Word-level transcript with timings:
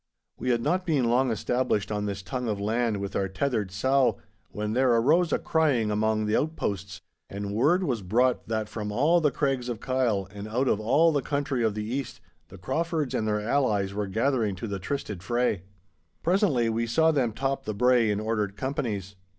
We 0.39 0.49
had 0.49 0.63
not 0.63 0.83
been 0.83 1.03
long 1.11 1.29
established 1.29 1.91
on 1.91 2.07
this 2.07 2.23
tongue 2.23 2.47
of 2.47 2.59
land 2.59 2.97
with 2.99 3.15
our 3.15 3.27
tethered 3.27 3.69
sow 3.69 4.17
when 4.49 4.73
there 4.73 4.95
arose 4.95 5.31
a 5.31 5.37
crying 5.37 5.91
among 5.91 6.25
the 6.25 6.35
outposts, 6.35 7.01
and 7.29 7.53
word 7.53 7.83
was 7.83 8.01
brought 8.01 8.47
that 8.47 8.67
from 8.67 8.91
all 8.91 9.21
the 9.21 9.29
Craigs 9.29 9.69
of 9.69 9.79
Kyle, 9.79 10.27
and 10.33 10.47
out 10.47 10.67
of 10.67 10.79
all 10.79 11.11
the 11.11 11.21
country 11.21 11.63
of 11.63 11.75
the 11.75 11.85
east, 11.85 12.19
the 12.47 12.57
Craufords 12.57 13.13
and 13.13 13.27
their 13.27 13.41
allies 13.47 13.93
were 13.93 14.07
gathering 14.07 14.55
to 14.55 14.67
the 14.67 14.79
trysted 14.79 15.21
fray. 15.21 15.61
Presently 16.23 16.67
we 16.67 16.87
saw 16.87 17.11
them 17.11 17.31
top 17.31 17.65
the 17.65 17.75
brae 17.75 18.09
in 18.09 18.19
ordered 18.19 18.57
companies. 18.57 19.15